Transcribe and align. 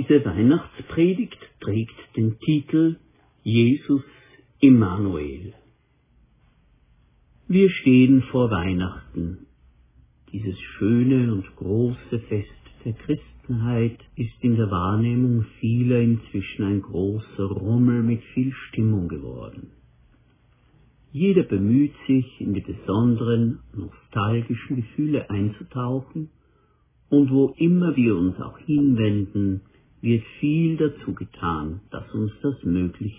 Diese 0.00 0.24
Weihnachtspredigt 0.24 1.36
trägt 1.60 2.16
den 2.16 2.38
Titel 2.38 2.96
Jesus 3.42 4.02
Immanuel. 4.58 5.52
Wir 7.48 7.68
stehen 7.68 8.22
vor 8.30 8.50
Weihnachten. 8.50 9.46
Dieses 10.32 10.58
schöne 10.58 11.30
und 11.34 11.54
große 11.54 12.18
Fest 12.18 12.48
der 12.82 12.94
Christenheit 12.94 13.98
ist 14.16 14.32
in 14.40 14.56
der 14.56 14.70
Wahrnehmung 14.70 15.44
vieler 15.60 16.00
inzwischen 16.00 16.64
ein 16.64 16.80
großer 16.80 17.44
Rummel 17.44 18.02
mit 18.02 18.22
viel 18.32 18.54
Stimmung 18.68 19.06
geworden. 19.06 19.72
Jeder 21.12 21.42
bemüht 21.42 21.92
sich, 22.06 22.40
in 22.40 22.54
die 22.54 22.62
besonderen 22.62 23.58
nostalgischen 23.74 24.76
Gefühle 24.76 25.28
einzutauchen, 25.28 26.30
und 27.10 27.30
wo 27.30 27.52
immer 27.58 27.94
wir 27.96 28.16
uns 28.16 28.40
auch 28.40 28.56
hinwenden, 28.60 29.60
wird 30.00 30.24
viel 30.38 30.76
dazu 30.76 31.14
getan, 31.14 31.80
dass 31.90 32.10
uns 32.12 32.32
das 32.42 32.62
möglichst 32.64 33.18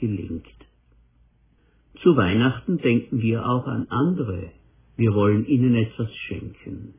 gelingt. 0.00 0.46
Zu 2.02 2.16
Weihnachten 2.16 2.78
denken 2.78 3.20
wir 3.20 3.46
auch 3.46 3.66
an 3.66 3.86
andere. 3.88 4.50
Wir 4.96 5.14
wollen 5.14 5.46
ihnen 5.46 5.74
etwas 5.74 6.12
schenken. 6.26 6.94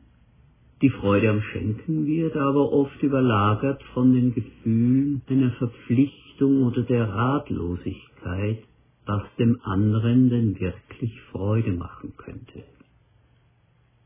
Die 0.81 0.89
Freude 0.89 1.29
am 1.29 1.41
Schenken 1.41 2.05
wird 2.05 2.35
aber 2.35 2.71
oft 2.71 3.01
überlagert 3.01 3.81
von 3.93 4.13
den 4.13 4.33
Gefühlen 4.33 5.21
einer 5.29 5.51
Verpflichtung 5.51 6.63
oder 6.63 6.83
der 6.83 7.07
Ratlosigkeit, 7.07 8.63
was 9.05 9.23
dem 9.37 9.59
anderen 9.63 10.29
denn 10.29 10.59
wirklich 10.59 11.19
Freude 11.31 11.73
machen 11.73 12.13
könnte. 12.17 12.63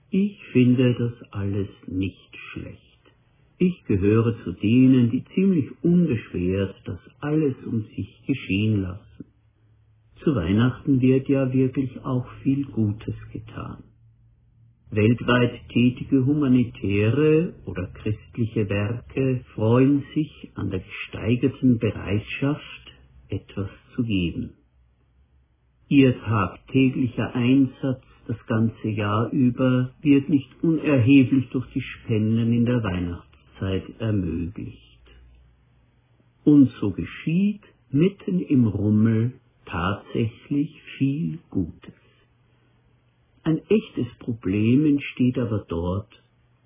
Ich 0.09 0.39
finde 0.51 0.93
das 0.93 1.31
alles 1.31 1.67
nicht 1.87 2.37
schlecht. 2.51 2.86
Ich 3.59 3.83
gehöre 3.85 4.35
zu 4.43 4.51
denen, 4.51 5.09
die 5.09 5.23
ziemlich 5.33 5.65
unbeschwert 5.81 6.75
das 6.85 6.99
alles 7.19 7.55
um 7.65 7.81
sich 7.95 8.21
geschehen 8.27 8.83
lassen. 8.83 9.25
Zu 10.23 10.35
Weihnachten 10.35 11.01
wird 11.01 11.27
ja 11.27 11.51
wirklich 11.51 11.99
auch 12.05 12.27
viel 12.43 12.65
Gutes 12.65 13.15
getan. 13.33 13.83
Weltweit 14.91 15.67
tätige 15.69 16.25
humanitäre 16.25 17.55
oder 17.65 17.87
christliche 17.87 18.69
Werke 18.69 19.43
freuen 19.55 20.03
sich 20.13 20.51
an 20.53 20.69
der 20.69 20.79
gesteigerten 20.81 21.79
Bereitschaft, 21.79 22.93
etwas 23.27 23.69
zu 23.95 24.03
geben. 24.03 24.53
Ihr 25.89 26.17
tagtäglicher 26.19 27.33
Einsatz 27.33 28.03
das 28.27 28.37
ganze 28.45 28.89
Jahr 28.89 29.31
über 29.31 29.91
wird 30.01 30.29
nicht 30.29 30.49
unerheblich 30.61 31.49
durch 31.49 31.65
die 31.73 31.81
Spenden 31.81 32.53
in 32.53 32.65
der 32.65 32.83
Weihnachtszeit 32.83 33.26
Zeit 33.59 33.83
ermöglicht. 33.99 34.81
Und 36.43 36.71
so 36.79 36.91
geschieht 36.91 37.61
mitten 37.91 38.39
im 38.41 38.67
Rummel 38.67 39.33
tatsächlich 39.65 40.81
viel 40.97 41.39
Gutes. 41.49 41.93
Ein 43.43 43.59
echtes 43.69 44.07
Problem 44.19 44.85
entsteht 44.85 45.37
aber 45.37 45.65
dort, 45.67 46.11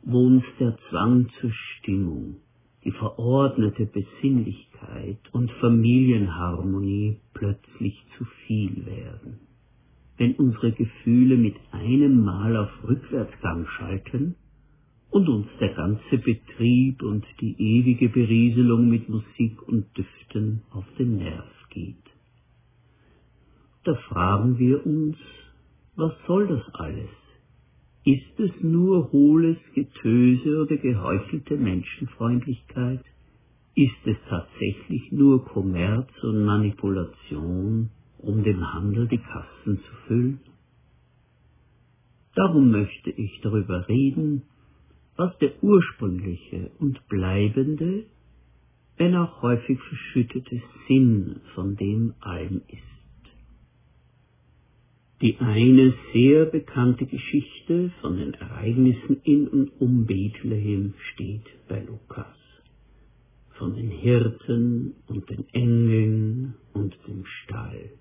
wo 0.03 0.25
uns 0.25 0.43
der 0.59 0.77
Zwang 0.89 1.29
zur 1.39 1.51
Stimmung, 1.51 2.37
die 2.83 2.91
verordnete 2.91 3.85
Besinnlichkeit 3.85 5.19
und 5.31 5.51
Familienharmonie 5.61 7.17
plötzlich 7.33 8.03
zu 8.17 8.25
viel 8.47 8.85
werden. 8.85 9.39
Wenn 10.17 10.35
unsere 10.35 10.71
Gefühle 10.71 11.37
mit 11.37 11.55
einem 11.71 12.23
Mal 12.23 12.57
auf 12.57 12.69
Rückwärtsgang 12.87 13.67
schalten, 13.77 14.35
und 15.11 15.27
uns 15.27 15.47
der 15.59 15.73
ganze 15.73 16.17
Betrieb 16.17 17.03
und 17.03 17.25
die 17.41 17.55
ewige 17.59 18.09
Berieselung 18.09 18.89
mit 18.89 19.09
Musik 19.09 19.61
und 19.67 19.85
Düften 19.95 20.61
auf 20.71 20.85
den 20.97 21.17
Nerv 21.17 21.51
geht. 21.69 21.97
Da 23.83 23.93
fragen 23.95 24.57
wir 24.57 24.85
uns, 24.85 25.17
was 25.95 26.13
soll 26.27 26.47
das 26.47 26.63
alles? 26.75 27.09
Ist 28.05 28.39
es 28.39 28.51
nur 28.63 29.11
hohles 29.11 29.57
Getöse 29.75 30.61
oder 30.61 30.77
geheuchelte 30.77 31.57
Menschenfreundlichkeit? 31.57 33.03
Ist 33.75 34.05
es 34.05 34.17
tatsächlich 34.29 35.11
nur 35.11 35.45
Kommerz 35.45 36.09
und 36.23 36.45
Manipulation, 36.45 37.89
um 38.17 38.43
dem 38.43 38.73
Handel 38.73 39.07
die 39.07 39.17
Kassen 39.17 39.77
zu 39.77 39.95
füllen? 40.07 40.39
Darum 42.33 42.71
möchte 42.71 43.09
ich 43.09 43.41
darüber 43.41 43.87
reden, 43.89 44.43
was 45.21 45.37
der 45.37 45.51
ursprüngliche 45.61 46.71
und 46.79 47.07
bleibende, 47.07 48.05
wenn 48.97 49.15
auch 49.15 49.43
häufig 49.43 49.77
verschüttete 49.79 50.63
Sinn 50.87 51.41
von 51.53 51.75
dem 51.75 52.15
allen 52.21 52.63
ist. 52.67 52.81
Die 55.21 55.37
eine 55.37 55.93
sehr 56.11 56.45
bekannte 56.45 57.05
Geschichte 57.05 57.91
von 58.01 58.17
den 58.17 58.33
Ereignissen 58.33 59.21
in 59.23 59.47
und 59.47 59.69
um 59.79 60.07
Bethlehem 60.07 60.95
steht 61.13 61.45
bei 61.67 61.83
Lukas. 61.83 62.39
Von 63.59 63.75
den 63.75 63.91
Hirten 63.91 64.95
und 65.05 65.29
den 65.29 65.45
Engeln 65.53 66.55
und 66.73 66.97
dem 67.07 67.25
Stall. 67.25 67.91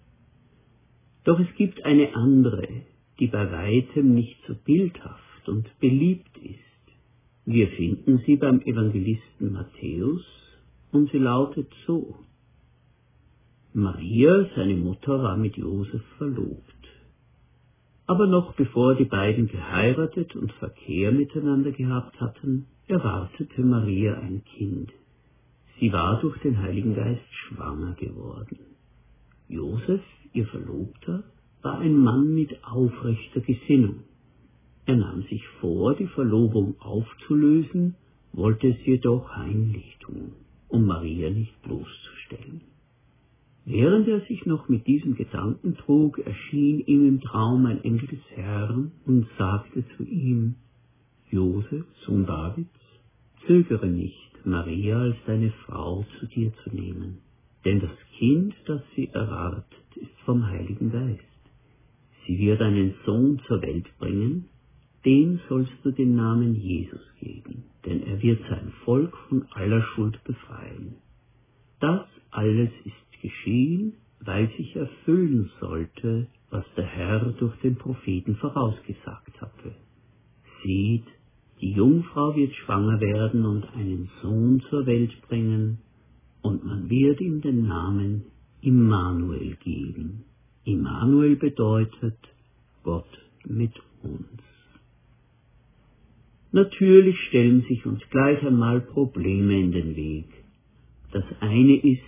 Doch 1.24 1.38
es 1.38 1.54
gibt 1.58 1.84
eine 1.84 2.16
andere, 2.16 2.66
die 3.18 3.26
bei 3.26 3.52
weitem 3.52 4.14
nicht 4.14 4.38
so 4.48 4.54
bildhaft 4.54 5.46
und 5.46 5.68
beliebt 5.80 6.38
ist 6.38 6.69
wir 7.52 7.68
finden 7.68 8.22
sie 8.26 8.36
beim 8.36 8.60
Evangelisten 8.60 9.52
Matthäus 9.52 10.24
und 10.92 11.10
sie 11.10 11.18
lautet 11.18 11.68
so. 11.86 12.16
Maria, 13.72 14.46
seine 14.54 14.76
Mutter, 14.76 15.22
war 15.22 15.36
mit 15.36 15.56
Josef 15.56 16.02
verlobt. 16.18 16.64
Aber 18.06 18.26
noch 18.26 18.54
bevor 18.54 18.94
die 18.94 19.04
beiden 19.04 19.46
geheiratet 19.46 20.34
und 20.36 20.52
Verkehr 20.54 21.12
miteinander 21.12 21.72
gehabt 21.72 22.20
hatten, 22.20 22.66
erwartete 22.86 23.62
Maria 23.62 24.14
ein 24.14 24.42
Kind. 24.56 24.90
Sie 25.78 25.92
war 25.92 26.20
durch 26.20 26.38
den 26.38 26.58
Heiligen 26.58 26.94
Geist 26.94 27.32
schwanger 27.32 27.94
geworden. 27.94 28.58
Josef, 29.48 30.02
ihr 30.32 30.46
Verlobter, 30.46 31.24
war 31.62 31.78
ein 31.78 31.96
Mann 31.96 32.34
mit 32.34 32.64
aufrechter 32.64 33.40
Gesinnung 33.40 34.04
er 34.90 34.96
nahm 34.96 35.22
sich 35.22 35.46
vor, 35.60 35.94
die 35.94 36.08
Verlobung 36.08 36.74
aufzulösen, 36.80 37.94
wollte 38.32 38.68
es 38.68 38.84
jedoch 38.84 39.36
heimlich 39.36 39.96
tun, 40.00 40.32
um 40.66 40.84
Maria 40.84 41.30
nicht 41.30 41.62
bloßzustellen. 41.62 42.62
Während 43.64 44.08
er 44.08 44.20
sich 44.22 44.46
noch 44.46 44.68
mit 44.68 44.88
diesem 44.88 45.14
Gedanken 45.14 45.76
trug, 45.76 46.18
erschien 46.18 46.80
ihm 46.80 47.06
im 47.06 47.20
Traum 47.20 47.66
ein 47.66 47.84
Engel 47.84 48.08
des 48.08 48.30
Herrn 48.34 48.90
und 49.06 49.28
sagte 49.38 49.84
zu 49.96 50.02
ihm, 50.02 50.56
Josef, 51.30 51.84
Sohn 52.04 52.26
Davids, 52.26 52.68
zögere 53.46 53.86
nicht, 53.86 54.44
Maria 54.44 55.02
als 55.02 55.16
deine 55.24 55.52
Frau 55.66 56.04
zu 56.18 56.26
dir 56.26 56.52
zu 56.64 56.74
nehmen, 56.74 57.18
denn 57.64 57.78
das 57.78 57.96
Kind, 58.18 58.54
das 58.66 58.82
sie 58.96 59.08
erwartet, 59.12 59.64
ist 59.94 60.18
vom 60.24 60.44
Heiligen 60.48 60.90
Geist. 60.90 61.22
Sie 62.26 62.38
wird 62.38 62.60
einen 62.60 62.94
Sohn 63.06 63.40
zur 63.46 63.62
Welt 63.62 63.86
bringen, 63.98 64.49
dem 65.04 65.40
sollst 65.48 65.72
du 65.82 65.90
den 65.90 66.14
Namen 66.14 66.54
Jesus 66.54 67.00
geben, 67.20 67.64
denn 67.86 68.02
er 68.02 68.22
wird 68.22 68.40
sein 68.48 68.72
Volk 68.84 69.16
von 69.28 69.46
aller 69.52 69.82
Schuld 69.82 70.22
befreien. 70.24 70.96
Das 71.80 72.06
alles 72.30 72.70
ist 72.84 73.22
geschehen, 73.22 73.94
weil 74.20 74.48
sich 74.56 74.76
erfüllen 74.76 75.50
sollte, 75.60 76.26
was 76.50 76.64
der 76.76 76.84
Herr 76.84 77.32
durch 77.38 77.56
den 77.60 77.76
Propheten 77.76 78.36
vorausgesagt 78.36 79.40
hatte. 79.40 79.74
Seht, 80.62 81.06
die 81.60 81.72
Jungfrau 81.72 82.34
wird 82.36 82.54
schwanger 82.54 83.00
werden 83.00 83.44
und 83.46 83.64
einen 83.74 84.10
Sohn 84.22 84.60
zur 84.68 84.86
Welt 84.86 85.12
bringen, 85.28 85.78
und 86.42 86.64
man 86.64 86.88
wird 86.88 87.20
ihm 87.20 87.42
den 87.42 87.66
Namen 87.66 88.24
Immanuel 88.62 89.56
geben. 89.56 90.24
Immanuel 90.64 91.36
bedeutet 91.36 92.18
Gott 92.82 93.18
mit 93.46 93.72
uns. 94.02 94.49
Natürlich 96.52 97.16
stellen 97.28 97.62
sich 97.68 97.86
uns 97.86 98.00
gleich 98.10 98.44
einmal 98.44 98.80
Probleme 98.80 99.60
in 99.60 99.70
den 99.70 99.94
Weg. 99.94 100.26
Das 101.12 101.24
eine 101.40 101.76
ist, 101.76 102.02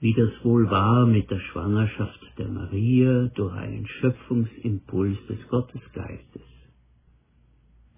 wie 0.00 0.14
das 0.14 0.30
wohl 0.44 0.70
war 0.70 1.06
mit 1.06 1.30
der 1.30 1.40
Schwangerschaft 1.40 2.20
der 2.38 2.48
Maria 2.48 3.30
durch 3.34 3.52
einen 3.54 3.86
Schöpfungsimpuls 3.86 5.18
des 5.28 5.48
Gottesgeistes. 5.48 6.42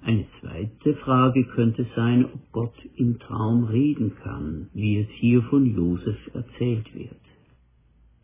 Eine 0.03 0.27
zweite 0.41 0.95
Frage 0.97 1.45
könnte 1.45 1.87
sein, 1.97 2.27
ob 2.27 2.53
Gott 2.53 2.75
im 2.97 3.19
Traum 3.19 3.65
reden 3.65 4.15
kann, 4.23 4.69
wie 4.75 4.99
es 4.99 5.09
hier 5.13 5.43
von 5.45 5.65
Josef 5.75 6.19
erzählt 6.35 6.95
wird. 6.95 7.17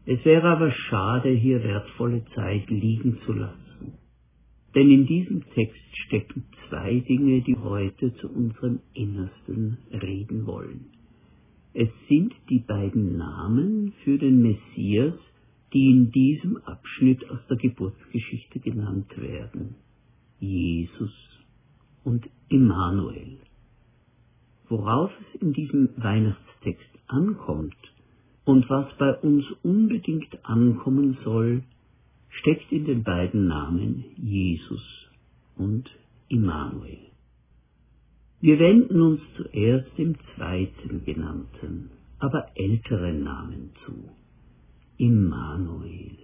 Es 0.05 0.23
wäre 0.25 0.49
aber 0.49 0.73
schade, 0.73 1.31
hier 1.31 1.63
wertvolle 1.63 2.23
Zeit 2.35 2.69
liegen 2.69 3.19
zu 3.25 3.33
lassen. 3.33 3.70
Denn 4.75 4.91
in 4.91 5.07
diesem 5.07 5.45
Text 5.51 5.81
stecken 6.07 6.45
zwei 6.69 7.01
Dinge, 7.01 7.43
die 7.43 7.57
heute 7.57 8.15
zu 8.17 8.29
unserem 8.29 8.81
Innersten 8.95 9.79
reden 9.91 10.47
wollen. 10.47 10.87
Es 11.73 11.89
sind 12.09 12.35
die 12.49 12.61
beiden 12.61 13.17
Namen 13.17 13.93
für 14.05 14.19
den 14.19 14.43
Messias, 14.43 15.15
die 15.73 15.91
in 15.91 16.11
diesem 16.11 16.57
Abschnitt 16.59 17.29
aus 17.31 17.39
der 17.49 17.57
Geburtsgeschichte 17.57 18.59
genannt 18.59 19.11
werden. 19.17 19.77
Jesus 20.41 21.13
und 22.05 22.29
Immanuel. 22.49 23.39
Worauf 24.69 25.11
es 25.21 25.41
in 25.41 25.53
diesem 25.53 25.91
Weihnachtstext 25.97 26.91
ankommt 27.07 27.77
und 28.45 28.69
was 28.69 28.87
bei 28.99 29.15
uns 29.19 29.45
unbedingt 29.63 30.45
ankommen 30.45 31.19
soll, 31.25 31.63
steckt 32.41 32.73
in 32.73 32.85
den 32.87 33.03
beiden 33.03 33.47
Namen 33.47 34.05
Jesus 34.17 34.83
und 35.57 35.91
Immanuel. 36.29 36.99
Wir 38.41 38.59
wenden 38.59 39.01
uns 39.03 39.21
zuerst 39.37 39.99
dem 39.99 40.17
zweiten 40.35 41.05
genannten, 41.05 41.91
aber 42.19 42.49
älteren 42.55 43.23
Namen 43.23 43.73
zu. 43.85 43.93
Immanuel. 44.97 46.17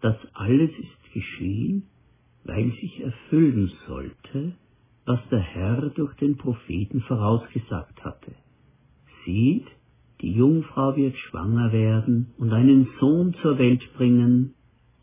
Das 0.00 0.16
alles 0.34 0.70
ist 0.70 1.12
geschehen, 1.14 1.84
weil 2.44 2.70
sich 2.80 3.00
erfüllen 3.00 3.72
sollte, 3.86 4.52
was 5.06 5.20
der 5.30 5.40
Herr 5.40 5.90
durch 5.90 6.14
den 6.16 6.36
Propheten 6.36 7.00
vorausgesagt 7.02 8.04
hatte. 8.04 8.32
Sieht, 9.24 9.66
die 10.20 10.32
Jungfrau 10.32 10.96
wird 10.96 11.16
schwanger 11.16 11.72
werden 11.72 12.34
und 12.38 12.52
einen 12.52 12.88
Sohn 13.00 13.34
zur 13.40 13.58
Welt 13.58 13.82
bringen, 13.96 14.54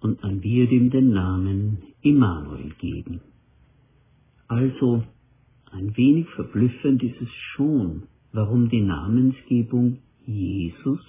und 0.02 0.22
man 0.24 0.44
wird 0.44 0.72
ihm 0.72 0.90
den 0.90 1.12
Namen 1.12 1.78
Immanuel 2.02 2.72
geben. 2.80 3.22
Also, 4.48 5.04
ein 5.72 5.96
wenig 5.96 6.28
verblüffend 6.36 7.02
ist 7.04 7.22
es 7.22 7.30
schon, 7.56 8.04
warum 8.34 8.70
die 8.70 8.82
Namensgebung 8.82 10.00
Jesus 10.26 11.00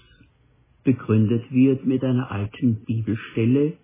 begründet 0.84 1.50
wird 1.50 1.84
mit 1.86 2.04
einer 2.04 2.30
alten 2.30 2.84
Bibelstelle, 2.84 3.74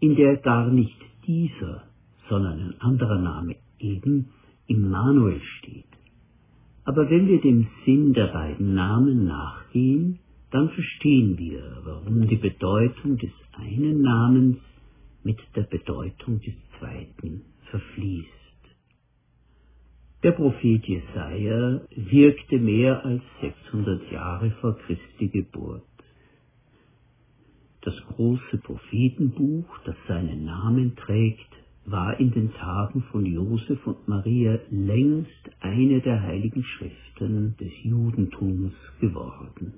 in 0.00 0.16
der 0.16 0.36
gar 0.38 0.70
nicht 0.70 0.96
dieser, 1.26 1.84
sondern 2.28 2.58
ein 2.60 2.80
anderer 2.80 3.18
Name 3.18 3.56
eben 3.78 4.26
Immanuel 4.66 5.40
steht. 5.58 5.84
Aber 6.84 7.08
wenn 7.10 7.28
wir 7.28 7.40
dem 7.40 7.66
Sinn 7.84 8.12
der 8.12 8.28
beiden 8.28 8.74
Namen 8.74 9.24
nachgehen, 9.24 10.18
dann 10.54 10.70
verstehen 10.70 11.36
wir, 11.36 11.80
warum 11.82 12.28
die 12.28 12.36
Bedeutung 12.36 13.18
des 13.18 13.32
einen 13.54 14.02
Namens 14.02 14.58
mit 15.24 15.36
der 15.56 15.64
Bedeutung 15.64 16.40
des 16.42 16.54
zweiten 16.78 17.42
verfließt. 17.70 18.28
Der 20.22 20.30
Prophet 20.30 20.86
Jesaja 20.86 21.80
wirkte 21.96 22.60
mehr 22.60 23.04
als 23.04 23.24
600 23.40 24.12
Jahre 24.12 24.52
vor 24.60 24.78
Christi 24.78 25.26
Geburt. 25.26 25.82
Das 27.80 27.96
große 28.14 28.58
Prophetenbuch, 28.58 29.66
das 29.84 29.96
seinen 30.06 30.44
Namen 30.44 30.94
trägt, 30.94 31.50
war 31.84 32.20
in 32.20 32.30
den 32.30 32.52
Tagen 32.52 33.02
von 33.10 33.26
Josef 33.26 33.84
und 33.88 34.06
Maria 34.06 34.60
längst 34.70 35.50
eine 35.58 36.00
der 36.00 36.22
heiligen 36.22 36.62
Schriften 36.62 37.56
des 37.56 37.72
Judentums 37.82 38.72
geworden. 39.00 39.74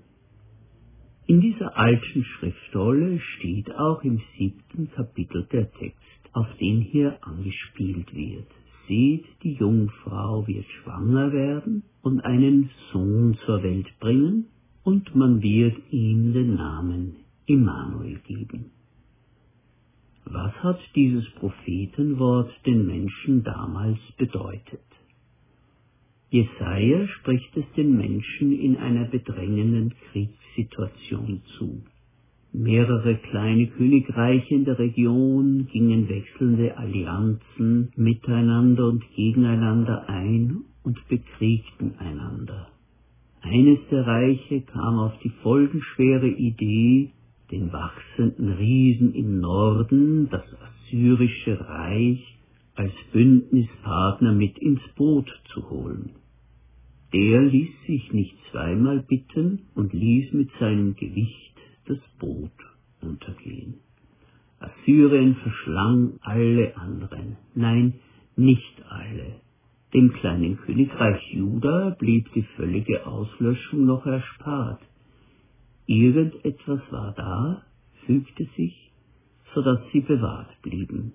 In 1.28 1.40
dieser 1.40 1.76
alten 1.76 2.24
Schriftrolle 2.24 3.18
steht 3.18 3.74
auch 3.74 4.04
im 4.04 4.20
siebten 4.38 4.90
Kapitel 4.92 5.44
der 5.50 5.72
Text, 5.72 5.98
auf 6.32 6.46
den 6.60 6.80
hier 6.80 7.18
angespielt 7.22 8.14
wird. 8.14 8.46
Seht, 8.86 9.24
die 9.42 9.54
Jungfrau 9.54 10.46
wird 10.46 10.66
schwanger 10.66 11.32
werden 11.32 11.82
und 12.02 12.20
einen 12.20 12.70
Sohn 12.92 13.36
zur 13.44 13.62
Welt 13.64 13.88
bringen, 13.98 14.46
und 14.84 15.16
man 15.16 15.42
wird 15.42 15.76
ihm 15.90 16.32
den 16.32 16.54
Namen 16.54 17.16
Immanuel 17.46 18.20
geben. 18.20 18.66
Was 20.26 20.54
hat 20.62 20.78
dieses 20.94 21.28
Prophetenwort 21.40 22.52
den 22.64 22.86
Menschen 22.86 23.42
damals 23.42 23.98
bedeutet? 24.16 24.84
Jesaja 26.30 27.06
spricht 27.08 27.56
es 27.56 27.64
den 27.76 27.96
Menschen 27.96 28.52
in 28.52 28.76
einer 28.76 29.04
bedrängenden 29.04 29.94
Kriegssituation 30.10 31.42
zu. 31.56 31.82
Mehrere 32.52 33.16
kleine 33.16 33.66
Königreiche 33.66 34.54
in 34.54 34.64
der 34.64 34.78
Region 34.78 35.68
gingen 35.72 36.08
wechselnde 36.08 36.76
Allianzen 36.76 37.92
miteinander 37.96 38.88
und 38.88 39.04
gegeneinander 39.14 40.08
ein 40.08 40.62
und 40.82 40.98
bekriegten 41.08 41.94
einander. 41.98 42.68
Eines 43.42 43.78
der 43.90 44.06
Reiche 44.06 44.62
kam 44.62 44.98
auf 44.98 45.12
die 45.22 45.32
folgenschwere 45.42 46.28
Idee, 46.28 47.10
den 47.52 47.72
wachsenden 47.72 48.54
Riesen 48.54 49.14
im 49.14 49.40
Norden, 49.40 50.28
das 50.30 50.44
assyrische 50.60 51.60
Reich, 51.60 52.35
als 52.76 52.92
Bündnispartner 53.12 54.32
mit 54.32 54.58
ins 54.58 54.80
Boot 54.94 55.28
zu 55.52 55.68
holen. 55.70 56.10
Der 57.12 57.42
ließ 57.42 57.70
sich 57.86 58.12
nicht 58.12 58.36
zweimal 58.50 59.00
bitten 59.00 59.62
und 59.74 59.92
ließ 59.92 60.32
mit 60.32 60.50
seinem 60.60 60.94
Gewicht 60.96 61.54
das 61.86 61.98
Boot 62.18 62.52
untergehen. 63.00 63.74
Assyrien 64.58 65.36
verschlang 65.36 66.18
alle 66.20 66.76
anderen, 66.76 67.36
nein, 67.54 67.94
nicht 68.36 68.82
alle. 68.88 69.40
Dem 69.94 70.12
kleinen 70.12 70.56
Königreich 70.58 71.22
Juda 71.32 71.96
blieb 71.98 72.32
die 72.34 72.42
völlige 72.56 73.06
Auslöschung 73.06 73.86
noch 73.86 74.04
erspart. 74.04 74.80
Irgendetwas 75.86 76.80
war 76.90 77.14
da, 77.16 77.62
fügte 78.04 78.46
sich, 78.56 78.90
so 79.54 79.62
dass 79.62 79.80
sie 79.92 80.00
bewahrt 80.00 80.50
blieben. 80.62 81.12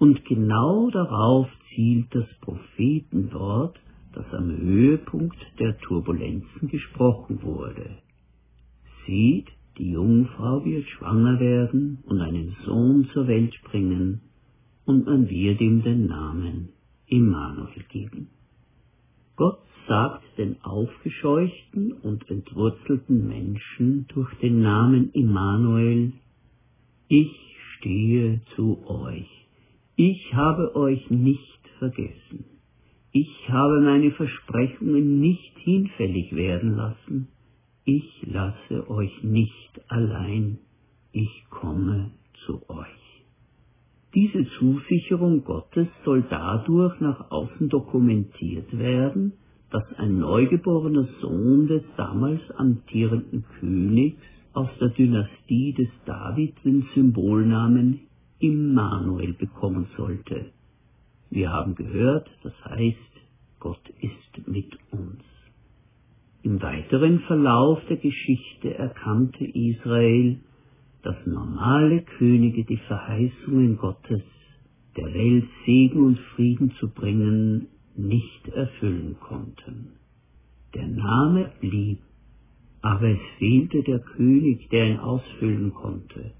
Und 0.00 0.24
genau 0.24 0.90
darauf 0.90 1.46
zielt 1.74 2.06
das 2.14 2.24
Prophetenwort, 2.40 3.78
das 4.14 4.24
am 4.32 4.50
Höhepunkt 4.50 5.36
der 5.58 5.78
Turbulenzen 5.80 6.68
gesprochen 6.68 7.42
wurde. 7.42 7.98
Seht, 9.06 9.48
die 9.76 9.90
Jungfrau 9.90 10.64
wird 10.64 10.88
schwanger 10.88 11.38
werden 11.38 11.98
und 12.06 12.18
einen 12.18 12.56
Sohn 12.64 13.10
zur 13.12 13.28
Welt 13.28 13.54
bringen, 13.64 14.22
und 14.86 15.04
man 15.04 15.28
wird 15.28 15.60
ihm 15.60 15.82
den 15.82 16.06
Namen 16.06 16.70
Immanuel 17.06 17.84
geben. 17.90 18.28
Gott 19.36 19.60
sagt 19.86 20.24
den 20.38 20.62
aufgescheuchten 20.62 21.92
und 21.92 22.26
entwurzelten 22.30 23.28
Menschen 23.28 24.06
durch 24.08 24.32
den 24.36 24.62
Namen 24.62 25.10
Immanuel, 25.12 26.14
ich 27.08 27.30
stehe 27.76 28.40
zu 28.56 28.82
euch, 28.86 29.28
ich 30.02 30.32
habe 30.32 30.74
euch 30.76 31.10
nicht 31.10 31.60
vergessen, 31.78 32.46
ich 33.12 33.50
habe 33.50 33.82
meine 33.82 34.10
Versprechungen 34.12 35.20
nicht 35.20 35.58
hinfällig 35.58 36.34
werden 36.34 36.74
lassen, 36.74 37.28
ich 37.84 38.08
lasse 38.22 38.88
euch 38.88 39.22
nicht 39.22 39.78
allein, 39.88 40.56
ich 41.12 41.44
komme 41.50 42.12
zu 42.46 42.62
euch. 42.70 43.22
Diese 44.14 44.46
Zusicherung 44.58 45.44
Gottes 45.44 45.88
soll 46.06 46.24
dadurch 46.30 46.98
nach 47.00 47.30
außen 47.30 47.68
dokumentiert 47.68 48.78
werden, 48.78 49.34
dass 49.70 49.84
ein 49.98 50.18
neugeborener 50.18 51.08
Sohn 51.20 51.66
des 51.66 51.82
damals 51.98 52.40
amtierenden 52.52 53.44
Königs 53.60 54.22
aus 54.54 54.70
der 54.80 54.88
Dynastie 54.88 55.74
des 55.74 55.90
David 56.06 56.54
den 56.64 56.86
Symbolnamen 56.94 58.00
Immanuel 58.40 59.34
bekommen 59.34 59.86
sollte. 59.96 60.52
Wir 61.30 61.50
haben 61.52 61.74
gehört, 61.74 62.28
das 62.42 62.52
heißt, 62.64 62.98
Gott 63.60 63.88
ist 64.00 64.48
mit 64.48 64.76
uns. 64.90 65.22
Im 66.42 66.60
weiteren 66.62 67.20
Verlauf 67.20 67.80
der 67.88 67.98
Geschichte 67.98 68.74
erkannte 68.74 69.44
Israel, 69.44 70.40
dass 71.02 71.16
normale 71.26 72.02
Könige 72.18 72.64
die 72.64 72.78
Verheißungen 72.78 73.76
Gottes, 73.76 74.22
der 74.96 75.12
Welt 75.12 75.44
Segen 75.66 76.04
und 76.04 76.18
Frieden 76.34 76.72
zu 76.80 76.88
bringen, 76.88 77.68
nicht 77.96 78.48
erfüllen 78.48 79.16
konnten. 79.20 79.92
Der 80.74 80.88
Name 80.88 81.52
blieb, 81.60 81.98
aber 82.80 83.08
es 83.08 83.20
fehlte 83.38 83.82
der 83.82 83.98
König, 83.98 84.68
der 84.70 84.88
ihn 84.88 84.98
ausfüllen 84.98 85.74
konnte. 85.74 86.32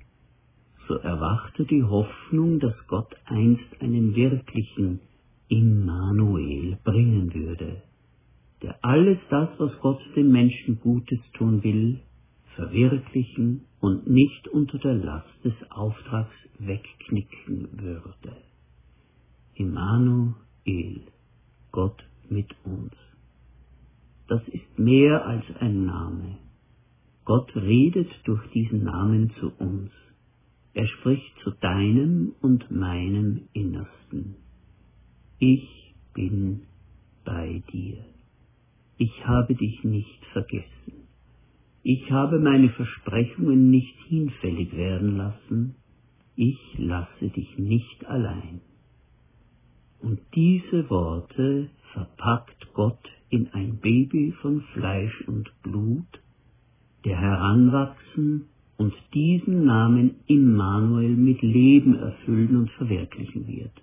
So 0.90 0.96
erwachte 0.96 1.64
die 1.66 1.84
Hoffnung, 1.84 2.58
dass 2.58 2.74
Gott 2.88 3.14
einst 3.26 3.80
einen 3.80 4.16
wirklichen 4.16 4.98
Immanuel 5.46 6.78
bringen 6.82 7.32
würde, 7.32 7.80
der 8.60 8.76
alles 8.84 9.18
das, 9.28 9.50
was 9.58 9.70
Gott 9.82 10.00
dem 10.16 10.32
Menschen 10.32 10.80
Gutes 10.80 11.20
tun 11.34 11.62
will, 11.62 12.00
verwirklichen 12.56 13.66
und 13.78 14.08
nicht 14.08 14.48
unter 14.48 14.78
der 14.78 14.94
Last 14.94 15.28
des 15.44 15.54
Auftrags 15.70 16.34
wegknicken 16.58 17.68
würde. 17.70 18.36
Immanuel. 19.54 21.02
Gott 21.70 22.02
mit 22.28 22.48
uns. 22.64 22.94
Das 24.26 24.42
ist 24.48 24.76
mehr 24.76 25.24
als 25.24 25.44
ein 25.60 25.86
Name. 25.86 26.38
Gott 27.24 27.54
redet 27.54 28.10
durch 28.24 28.44
diesen 28.50 28.82
Namen 28.82 29.30
zu 29.38 29.52
uns. 29.56 29.92
Er 30.72 30.86
spricht 30.86 31.38
zu 31.42 31.50
deinem 31.50 32.32
und 32.40 32.70
meinem 32.70 33.48
Innersten. 33.52 34.36
Ich 35.38 35.94
bin 36.14 36.62
bei 37.24 37.62
dir. 37.72 38.04
Ich 38.98 39.26
habe 39.26 39.54
dich 39.54 39.82
nicht 39.82 40.24
vergessen. 40.32 41.08
Ich 41.82 42.10
habe 42.10 42.38
meine 42.38 42.68
Versprechungen 42.70 43.70
nicht 43.70 43.98
hinfällig 44.08 44.76
werden 44.76 45.16
lassen. 45.16 45.76
Ich 46.36 46.58
lasse 46.76 47.28
dich 47.30 47.58
nicht 47.58 48.06
allein. 48.06 48.60
Und 50.00 50.20
diese 50.34 50.88
Worte 50.88 51.70
verpackt 51.92 52.72
Gott 52.74 53.00
in 53.28 53.48
ein 53.52 53.78
Baby 53.78 54.32
von 54.40 54.62
Fleisch 54.74 55.22
und 55.26 55.50
Blut, 55.62 56.20
der 57.04 57.18
heranwachsen 57.18 58.46
und 58.80 58.94
diesen 59.12 59.66
Namen 59.66 60.14
Immanuel 60.26 61.14
mit 61.14 61.42
Leben 61.42 61.96
erfüllen 61.96 62.56
und 62.56 62.70
verwirklichen 62.70 63.46
wird. 63.46 63.74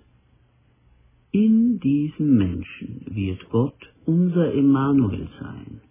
In 1.30 1.78
diesem 1.78 2.36
Menschen 2.36 3.06
wird 3.06 3.48
Gott 3.50 3.78
unser 4.06 4.52
Immanuel 4.52 5.28
sein, 5.40 5.82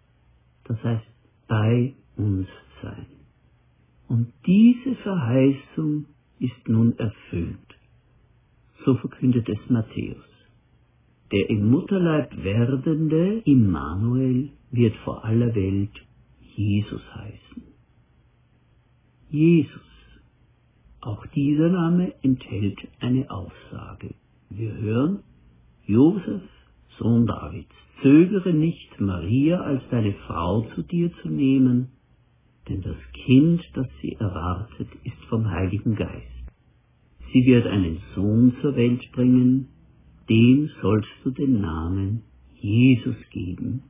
das 0.66 0.84
heißt 0.84 1.06
bei 1.48 1.94
uns 2.18 2.48
sein. 2.82 3.06
Und 4.10 4.34
diese 4.46 4.96
Verheißung 4.96 6.06
ist 6.40 6.68
nun 6.68 6.92
erfüllt. 7.00 7.70
So 8.84 8.96
verkündet 8.96 9.48
es 9.48 9.70
Matthäus. 9.70 10.28
Der 11.32 11.50
im 11.50 11.70
Mutterleib 11.72 12.44
werdende 12.44 13.42
Immanuel 13.46 14.50
wird 14.72 14.96
vor 15.06 15.24
aller 15.24 15.56
Welt 15.56 15.96
Jesus 16.58 17.02
heißen. 17.16 17.47
Jesus. 19.30 19.82
Auch 21.02 21.26
dieser 21.28 21.70
Name 21.70 22.14
enthält 22.22 22.80
eine 23.00 23.30
Aussage. 23.30 24.14
Wir 24.50 24.74
hören, 24.74 25.24
Josef, 25.86 26.42
Sohn 26.98 27.26
Davids, 27.26 27.74
zögere 28.02 28.54
nicht, 28.54 29.00
Maria 29.00 29.60
als 29.60 29.84
deine 29.92 30.14
Frau 30.26 30.62
zu 30.74 30.82
dir 30.82 31.12
zu 31.22 31.30
nehmen, 31.30 31.90
denn 32.70 32.82
das 32.82 32.96
Kind, 33.26 33.62
das 33.74 33.88
sie 34.02 34.14
erwartet, 34.14 34.88
ist 35.04 35.24
vom 35.30 35.50
Heiligen 35.50 35.96
Geist. 35.96 36.26
Sie 37.34 37.46
wird 37.46 37.68
einen 37.68 38.00
Sohn 38.16 38.56
zur 38.62 38.76
Welt 38.76 39.12
bringen, 39.12 39.68
dem 40.30 40.70
sollst 40.82 41.10
du 41.24 41.32
den 41.32 41.62
Namen 41.62 42.24
Jesus 42.60 43.18
geben, 43.32 43.84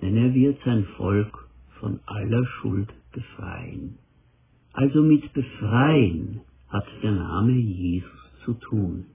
denn 0.00 0.16
er 0.16 0.34
wird 0.34 0.58
sein 0.64 0.84
Volk 0.96 1.48
von 1.80 2.00
aller 2.06 2.44
Schuld 2.46 2.92
befreien. 3.12 3.98
Also 4.76 5.02
mit 5.02 5.32
befreien 5.32 6.42
hat 6.68 6.86
der 7.02 7.12
Name 7.12 7.52
Jesus 7.52 8.10
zu 8.44 8.52
tun. 8.52 9.06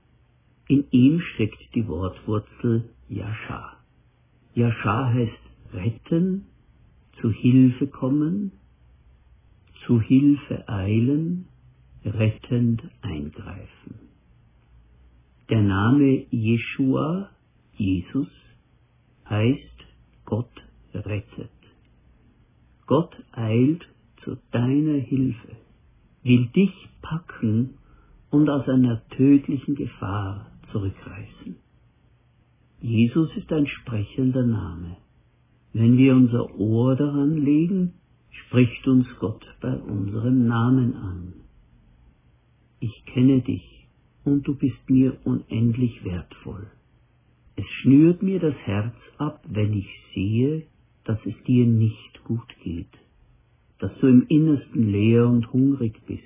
In 0.67 0.85
ihm 0.89 1.19
steckt 1.19 1.75
die 1.75 1.87
Wortwurzel 1.87 2.89
Yasha. 3.07 3.77
Yasha 4.55 5.13
heißt 5.13 5.43
retten, 5.71 6.47
zu 7.21 7.29
Hilfe 7.29 7.85
kommen, 7.85 8.53
zu 9.85 10.01
Hilfe 10.01 10.67
eilen, 10.67 11.45
rettend 12.05 12.81
eingreifen. 13.03 13.99
Der 15.51 15.61
Name 15.61 16.25
Jeshua, 16.31 17.29
Jesus, 17.77 18.31
heißt 19.29 19.77
Gott 20.25 20.55
rettet. 20.95 21.51
Gott 22.87 23.15
eilt 23.31 23.87
zu 24.23 24.37
deiner 24.51 24.97
Hilfe, 24.99 25.55
will 26.23 26.47
dich 26.47 26.73
packen 27.01 27.75
und 28.29 28.49
aus 28.49 28.67
einer 28.67 29.07
tödlichen 29.09 29.75
Gefahr 29.75 30.51
zurückreißen. 30.71 31.55
Jesus 32.81 33.29
ist 33.35 33.51
ein 33.51 33.67
sprechender 33.67 34.45
Name. 34.45 34.97
Wenn 35.73 35.97
wir 35.97 36.15
unser 36.15 36.55
Ohr 36.59 36.95
daran 36.95 37.37
legen, 37.43 37.93
spricht 38.29 38.87
uns 38.87 39.07
Gott 39.19 39.45
bei 39.61 39.75
unserem 39.75 40.47
Namen 40.47 40.95
an. 40.95 41.33
Ich 42.79 43.05
kenne 43.05 43.41
dich 43.41 43.87
und 44.23 44.47
du 44.47 44.55
bist 44.55 44.89
mir 44.89 45.17
unendlich 45.23 46.03
wertvoll. 46.03 46.67
Es 47.55 47.65
schnürt 47.81 48.23
mir 48.23 48.39
das 48.39 48.55
Herz 48.65 48.95
ab, 49.17 49.43
wenn 49.47 49.73
ich 49.73 49.89
sehe, 50.15 50.65
dass 51.03 51.19
es 51.25 51.35
dir 51.45 51.65
nicht 51.65 52.23
gut 52.23 52.47
geht, 52.63 52.91
dass 53.81 53.91
du 53.99 54.07
im 54.07 54.27
Innersten 54.27 54.91
leer 54.91 55.27
und 55.27 55.51
hungrig 55.51 55.99
bist, 56.05 56.21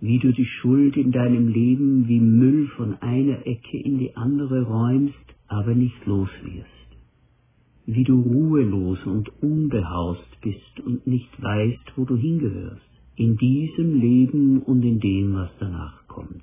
wie 0.00 0.18
du 0.18 0.32
die 0.32 0.44
Schuld 0.44 0.96
in 0.96 1.12
deinem 1.12 1.46
Leben 1.46 2.08
wie 2.08 2.18
Müll 2.18 2.66
von 2.76 2.94
einer 3.00 3.46
Ecke 3.46 3.78
in 3.78 3.98
die 3.98 4.16
andere 4.16 4.62
räumst, 4.62 5.14
aber 5.46 5.72
nicht 5.72 6.04
los 6.06 6.28
wirst, 6.42 6.98
wie 7.86 8.02
du 8.02 8.20
ruhelos 8.20 8.98
und 9.06 9.30
unbehaust 9.40 10.40
bist 10.42 10.80
und 10.84 11.06
nicht 11.06 11.30
weißt, 11.40 11.92
wo 11.94 12.04
du 12.04 12.16
hingehörst, 12.16 12.90
in 13.14 13.36
diesem 13.36 14.00
Leben 14.00 14.62
und 14.62 14.82
in 14.82 14.98
dem, 14.98 15.34
was 15.34 15.50
danach 15.60 16.08
kommt. 16.08 16.42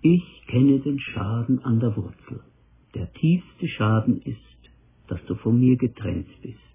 Ich 0.00 0.22
kenne 0.46 0.78
den 0.78 1.00
Schaden 1.00 1.58
an 1.64 1.80
der 1.80 1.96
Wurzel. 1.96 2.40
Der 2.94 3.12
tiefste 3.14 3.66
Schaden 3.66 4.22
ist, 4.22 4.38
dass 5.08 5.24
du 5.26 5.34
von 5.34 5.58
mir 5.58 5.76
getrennt 5.76 6.28
bist, 6.40 6.67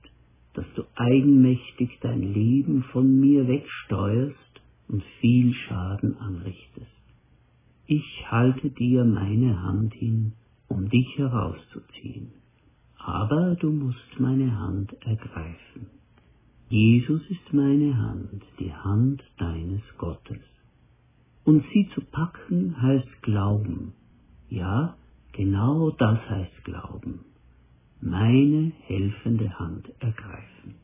dass 0.54 0.66
du 0.76 0.84
eigenmächtig 0.96 2.00
dein 2.02 2.22
Leben 2.34 2.84
von 2.92 3.20
mir 3.20 3.48
wegsteuerst 3.48 4.62
und 4.88 5.04
viel 5.20 5.54
Schaden 5.54 6.18
anrichtest. 6.18 6.88
Ich 7.88 8.26
halte 8.30 8.70
dir 8.70 9.04
meine 9.04 9.62
Hand 9.62 9.94
hin, 9.94 10.34
um 10.68 10.90
dich 10.90 11.18
herauszuziehen, 11.18 12.32
aber 12.98 13.56
du 13.56 13.72
musst 13.72 14.20
meine 14.20 14.58
Hand 14.58 14.94
ergreifen. 15.02 15.88
Jesus 16.70 17.22
ist 17.30 17.54
meine 17.54 17.98
Hand, 17.98 18.42
die 18.60 18.74
Hand 18.74 19.22
deines 19.38 19.82
Gottes. 19.98 20.42
Und 21.44 21.64
sie 21.74 21.90
zu 21.94 22.02
packen 22.02 22.82
heißt 22.82 23.22
Glauben. 23.22 23.94
Ja, 24.50 24.96
genau 25.34 25.92
das 25.92 26.18
heißt 26.30 26.64
Glauben. 26.64 27.26
Meine 28.06 28.74
helfende 28.82 29.58
Hand 29.60 29.90
ergreifen. 30.00 30.76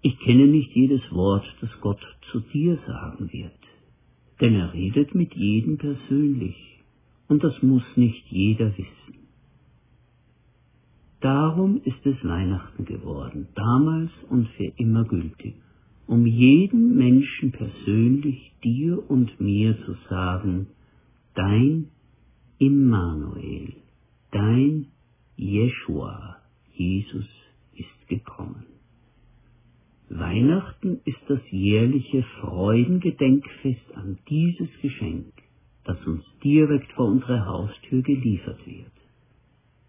Ich 0.00 0.18
kenne 0.20 0.46
nicht 0.46 0.74
jedes 0.74 1.02
Wort, 1.12 1.44
das 1.60 1.68
Gott 1.82 2.00
zu 2.32 2.40
dir 2.40 2.78
sagen 2.86 3.30
wird, 3.30 3.58
denn 4.40 4.54
er 4.54 4.72
redet 4.72 5.14
mit 5.14 5.34
jedem 5.34 5.76
persönlich, 5.76 6.56
und 7.28 7.44
das 7.44 7.62
muss 7.62 7.82
nicht 7.96 8.26
jeder 8.28 8.70
wissen. 8.78 9.28
Darum 11.20 11.82
ist 11.84 12.06
es 12.06 12.24
Weihnachten 12.24 12.86
geworden, 12.86 13.48
damals 13.54 14.10
und 14.30 14.48
für 14.56 14.72
immer 14.76 15.04
gültig, 15.04 15.56
um 16.06 16.24
jeden 16.24 16.96
Menschen 16.96 17.52
persönlich 17.52 18.54
dir 18.64 19.10
und 19.10 19.38
mir 19.38 19.76
zu 19.84 19.94
sagen, 20.08 20.68
dein 21.34 21.88
Immanuel, 22.58 23.74
dein 24.30 24.86
Jeshua, 25.40 26.38
Jesus 26.74 27.28
ist 27.72 28.08
gekommen. 28.08 28.66
Weihnachten 30.08 31.00
ist 31.04 31.20
das 31.28 31.38
jährliche 31.52 32.24
Freudengedenkfest 32.40 33.94
an 33.94 34.18
dieses 34.28 34.68
Geschenk, 34.82 35.32
das 35.84 36.04
uns 36.08 36.24
direkt 36.42 36.90
vor 36.94 37.06
unsere 37.06 37.46
Haustür 37.46 38.02
geliefert 38.02 38.66
wird. 38.66 38.90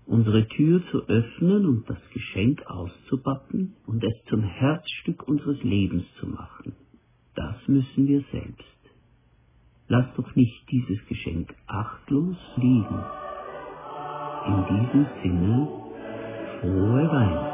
Unsere 0.05 0.47
Tür 0.49 0.83
zu 0.91 1.07
öffnen 1.07 1.65
und 1.65 1.89
das 1.89 1.97
Geschenk 2.13 2.61
auszupacken 2.67 3.73
und 3.87 4.03
es 4.03 4.23
zum 4.29 4.43
Herzstück 4.43 5.27
unseres 5.27 5.63
Lebens 5.63 6.05
zu 6.19 6.27
machen, 6.27 6.73
das 7.33 7.55
müssen 7.67 8.07
wir 8.07 8.23
selbst. 8.31 8.65
Lass 9.87 10.05
doch 10.15 10.35
nicht 10.35 10.69
dieses 10.69 11.03
Geschenk 11.07 11.55
achtlos 11.65 12.37
liegen. 12.57 13.03
In 14.49 14.65
diesem 14.65 15.05
Sinne, 15.21 15.67
frohe 16.59 17.11
Weihnachten. 17.11 17.48